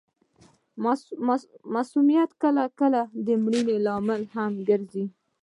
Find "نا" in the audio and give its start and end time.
2.67-2.75